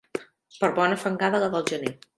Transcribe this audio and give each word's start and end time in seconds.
Per 0.61 0.71
bona 0.81 0.99
fangada 1.05 1.47
la 1.47 1.55
del 1.59 1.71
gener. 1.75 1.99